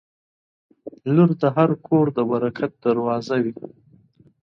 [1.15, 3.53] •لور د هر کور د برکت دروازه وي.